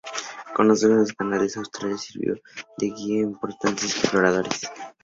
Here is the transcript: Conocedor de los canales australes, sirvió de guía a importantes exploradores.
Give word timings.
Conocedor 0.55 0.93
de 0.95 0.99
los 1.01 1.13
canales 1.13 1.57
australes, 1.57 2.01
sirvió 2.01 2.33
de 2.79 2.89
guía 2.89 3.19
a 3.19 3.25
importantes 3.27 3.97
exploradores. 4.01 4.61